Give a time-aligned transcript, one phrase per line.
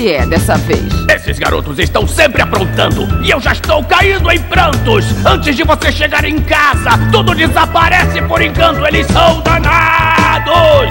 [0.00, 0.80] que é dessa vez?
[1.14, 5.04] Esses garotos estão sempre aprontando e eu já estou caindo em prantos.
[5.26, 8.86] Antes de você chegar em casa, tudo desaparece por encanto.
[8.86, 10.90] Eles são danados.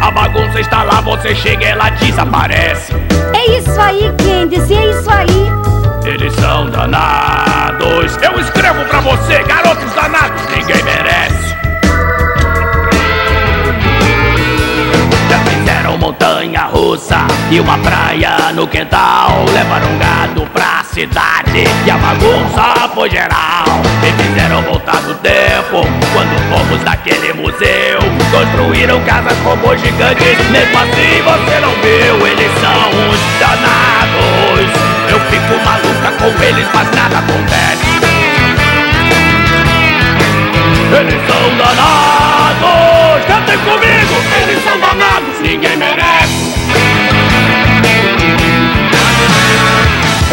[0.00, 2.94] A bagunça está lá, você chega e ela desaparece.
[3.34, 4.10] É isso aí,
[16.56, 19.44] montanha russa e uma praia no quintal.
[19.52, 23.64] Levaram gado pra cidade e a bagunça foi geral.
[24.02, 27.98] E fizeram voltar no tempo quando fomos naquele museu.
[28.30, 32.26] Construíram casas como gigantes, mesmo assim você não viu.
[32.26, 34.70] Eles são os danados.
[35.10, 37.85] Eu fico maluca com eles, mas nada acontece.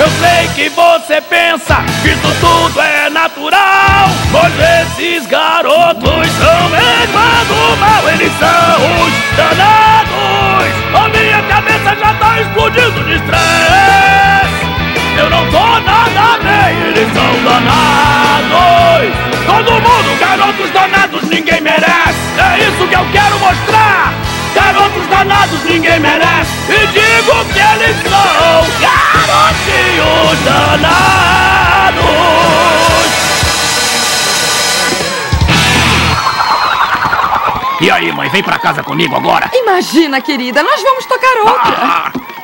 [0.04, 7.78] Eu sei que você pensa que isso tudo é natural Mas esses garotos são mesmo
[7.80, 10.04] mal Eles são os danados.
[10.94, 14.64] A minha cabeça já tá explodindo de estresse.
[15.18, 19.14] Eu não tô nada bem, eles são danados.
[19.46, 22.20] Todo mundo, garotos danados, ninguém merece.
[22.38, 24.14] É isso que eu quero mostrar.
[24.54, 26.52] Garotos danados, ninguém merece.
[26.70, 27.63] E digo que
[30.78, 32.04] danados
[37.82, 39.50] E aí, mãe, vem pra casa comigo agora?
[39.54, 41.76] Imagina, querida, nós vamos tocar outra.
[41.82, 42.12] Ah,